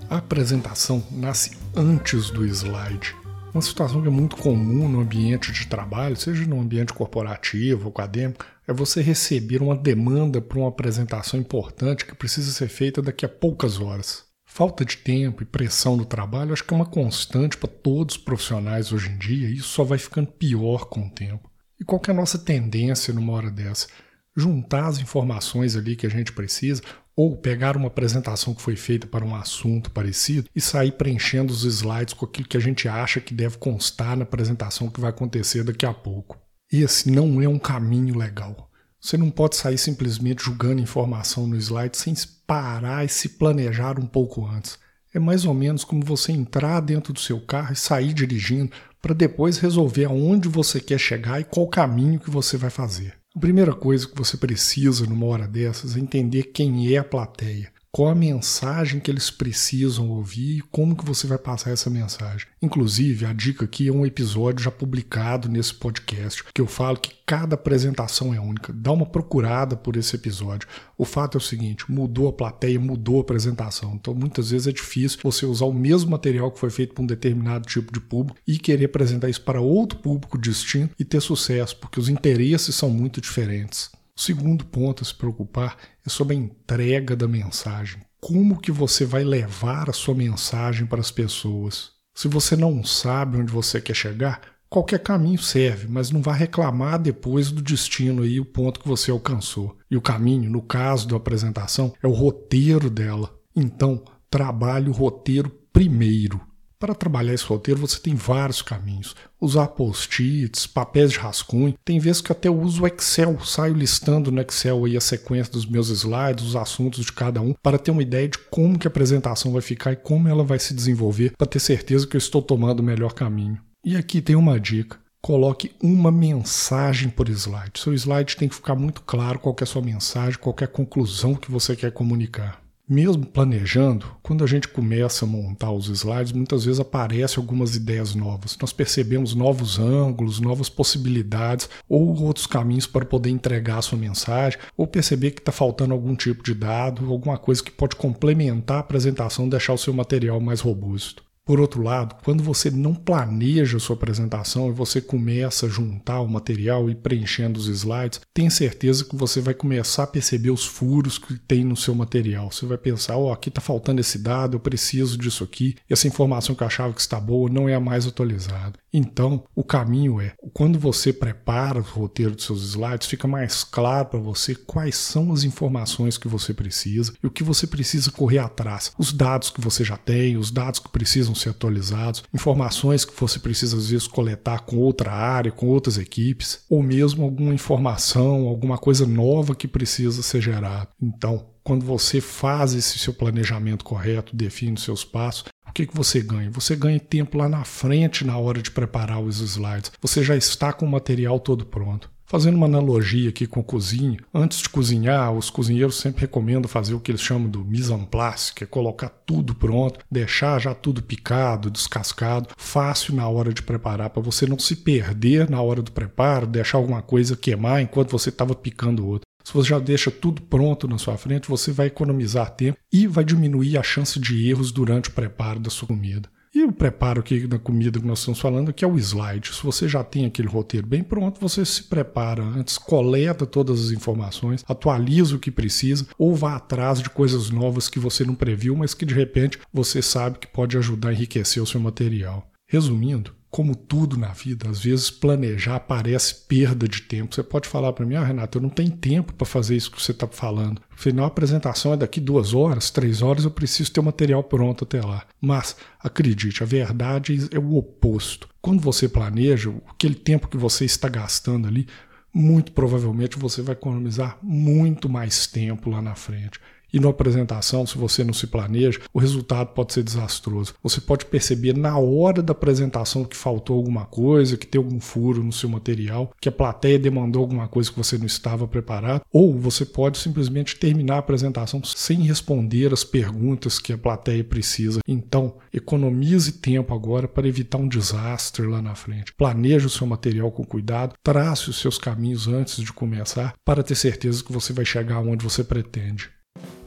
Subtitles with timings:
[0.09, 3.20] A apresentação nasce antes do slide.
[3.53, 8.45] Uma situação que é muito comum no ambiente de trabalho, seja no ambiente corporativo acadêmico,
[8.65, 13.29] é você receber uma demanda para uma apresentação importante que precisa ser feita daqui a
[13.29, 14.23] poucas horas.
[14.45, 18.21] Falta de tempo e pressão do trabalho acho que é uma constante para todos os
[18.21, 21.49] profissionais hoje em dia e isso só vai ficando pior com o tempo.
[21.79, 23.87] E qual é a nossa tendência numa hora dessa?
[24.35, 26.81] Juntar as informações ali que a gente precisa
[27.15, 31.63] ou pegar uma apresentação que foi feita para um assunto parecido e sair preenchendo os
[31.63, 35.63] slides com aquilo que a gente acha que deve constar na apresentação que vai acontecer
[35.63, 36.39] daqui a pouco.
[36.71, 38.69] Esse não é um caminho legal.
[38.99, 42.13] Você não pode sair simplesmente julgando informação no slide sem
[42.47, 44.79] parar e se planejar um pouco antes.
[45.13, 49.13] É mais ou menos como você entrar dentro do seu carro e sair dirigindo para
[49.13, 53.20] depois resolver aonde você quer chegar e qual caminho que você vai fazer.
[53.35, 57.71] A primeira coisa que você precisa numa hora dessas é entender quem é a plateia
[57.91, 62.47] qual a mensagem que eles precisam ouvir e como que você vai passar essa mensagem.
[62.61, 67.11] Inclusive, a dica aqui é um episódio já publicado nesse podcast, que eu falo que
[67.25, 68.71] cada apresentação é única.
[68.71, 70.67] Dá uma procurada por esse episódio.
[70.97, 73.95] O fato é o seguinte, mudou a plateia, mudou a apresentação.
[73.95, 77.07] Então, muitas vezes é difícil você usar o mesmo material que foi feito para um
[77.07, 81.75] determinado tipo de público e querer apresentar isso para outro público distinto e ter sucesso,
[81.77, 83.89] porque os interesses são muito diferentes.
[84.21, 85.75] O segundo ponto a se preocupar
[86.05, 88.03] é sobre a entrega da mensagem.
[88.19, 91.93] Como que você vai levar a sua mensagem para as pessoas?
[92.13, 97.01] Se você não sabe onde você quer chegar, qualquer caminho serve, mas não vá reclamar
[97.01, 99.75] depois do destino aí, o ponto que você alcançou.
[99.89, 103.35] E o caminho, no caso da apresentação, é o roteiro dela.
[103.55, 106.39] Então, trabalhe o roteiro primeiro.
[106.81, 109.15] Para trabalhar esse roteiro, você tem vários caminhos.
[109.39, 111.75] Usar post-its, papéis de rascunho.
[111.85, 115.63] Tem vezes que até uso o Excel, saio listando no Excel aí a sequência dos
[115.63, 118.89] meus slides, os assuntos de cada um, para ter uma ideia de como que a
[118.89, 122.41] apresentação vai ficar e como ela vai se desenvolver, para ter certeza que eu estou
[122.41, 123.59] tomando o melhor caminho.
[123.85, 124.97] E aqui tem uma dica.
[125.21, 127.79] Coloque uma mensagem por slide.
[127.79, 130.67] Seu slide tem que ficar muito claro qual é a sua mensagem, qual é a
[130.67, 132.59] conclusão que você quer comunicar.
[132.93, 138.13] Mesmo planejando, quando a gente começa a montar os slides, muitas vezes aparecem algumas ideias
[138.13, 138.57] novas.
[138.59, 144.59] Nós percebemos novos ângulos, novas possibilidades ou outros caminhos para poder entregar a sua mensagem,
[144.75, 148.81] ou perceber que está faltando algum tipo de dado, alguma coisa que pode complementar a
[148.81, 151.23] apresentação, deixar o seu material mais robusto.
[151.51, 156.27] Por outro lado, quando você não planeja sua apresentação e você começa a juntar o
[156.29, 161.17] material e preenchendo os slides, tenha certeza que você vai começar a perceber os furos
[161.17, 162.49] que tem no seu material.
[162.49, 165.91] Você vai pensar, ó, oh, aqui está faltando esse dado, eu preciso disso aqui, e
[165.91, 168.79] essa informação que eu achava que está boa não é a mais atualizada.
[168.93, 174.07] Então, o caminho é, quando você prepara o roteiro dos seus slides, fica mais claro
[174.07, 178.39] para você quais são as informações que você precisa e o que você precisa correr
[178.39, 178.91] atrás.
[178.97, 183.39] Os dados que você já tem, os dados que precisam ser atualizados, informações que você
[183.39, 188.77] precisa às vezes coletar com outra área, com outras equipes, ou mesmo alguma informação, alguma
[188.77, 190.87] coisa nova que precisa ser gerada.
[191.01, 195.95] Então, quando você faz esse seu planejamento correto, define os seus passos, o que, que
[195.95, 196.51] você ganha?
[196.51, 199.91] Você ganha tempo lá na frente na hora de preparar os slides.
[200.01, 202.09] Você já está com o material todo pronto.
[202.31, 206.99] Fazendo uma analogia aqui com cozinha, antes de cozinhar, os cozinheiros sempre recomendam fazer o
[207.01, 211.03] que eles chamam do mise en place, que é colocar tudo pronto, deixar já tudo
[211.03, 215.91] picado, descascado, fácil na hora de preparar, para você não se perder na hora do
[215.91, 219.27] preparo, deixar alguma coisa queimar enquanto você estava picando outra.
[219.43, 223.25] Se você já deixa tudo pronto na sua frente, você vai economizar tempo e vai
[223.25, 226.29] diminuir a chance de erros durante o preparo da sua comida.
[226.61, 229.51] E o preparo aqui da comida que nós estamos falando, que é o slide.
[229.51, 233.91] Se você já tem aquele roteiro bem pronto, você se prepara antes, coleta todas as
[233.91, 238.75] informações, atualiza o que precisa ou vá atrás de coisas novas que você não previu,
[238.75, 242.47] mas que de repente você sabe que pode ajudar a enriquecer o seu material.
[242.69, 247.35] Resumindo, como tudo na vida, às vezes planejar parece perda de tempo.
[247.35, 250.01] Você pode falar para mim, ah, Renato, eu não tenho tempo para fazer isso que
[250.01, 250.81] você está falando.
[250.89, 254.85] Afinal, a apresentação é daqui duas horas, três horas, eu preciso ter o material pronto
[254.85, 255.25] até lá.
[255.41, 258.47] Mas, acredite, a verdade é o oposto.
[258.61, 261.87] Quando você planeja, aquele tempo que você está gastando ali,
[262.33, 266.57] muito provavelmente você vai economizar muito mais tempo lá na frente.
[266.93, 270.73] E na apresentação, se você não se planeja, o resultado pode ser desastroso.
[270.83, 275.43] Você pode perceber na hora da apresentação que faltou alguma coisa, que tem algum furo
[275.43, 279.57] no seu material, que a plateia demandou alguma coisa que você não estava preparado, ou
[279.57, 284.99] você pode simplesmente terminar a apresentação sem responder as perguntas que a plateia precisa.
[285.07, 289.33] Então, economize tempo agora para evitar um desastre lá na frente.
[289.33, 293.95] Planeje o seu material com cuidado, trace os seus caminhos antes de começar para ter
[293.95, 296.29] certeza que você vai chegar onde você pretende.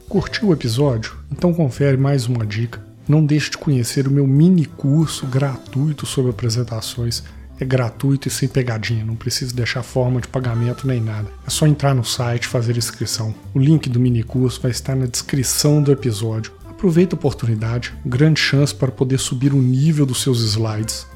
[0.07, 1.17] Curtiu o episódio?
[1.31, 2.79] Então confere mais uma dica.
[3.07, 7.23] Não deixe de conhecer o meu mini curso gratuito sobre apresentações.
[7.59, 11.27] É gratuito e sem pegadinha, não precisa deixar forma de pagamento nem nada.
[11.45, 13.33] É só entrar no site e fazer inscrição.
[13.53, 16.53] O link do mini curso vai estar na descrição do episódio.
[16.69, 21.07] Aproveita a oportunidade, grande chance para poder subir o nível dos seus slides